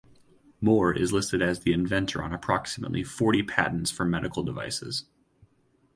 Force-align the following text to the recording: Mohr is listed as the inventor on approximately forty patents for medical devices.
Mohr 0.63 0.91
is 0.97 1.13
listed 1.13 1.43
as 1.43 1.59
the 1.59 1.73
inventor 1.73 2.23
on 2.23 2.33
approximately 2.33 3.03
forty 3.03 3.43
patents 3.43 3.91
for 3.91 4.03
medical 4.03 4.41
devices. 4.41 5.05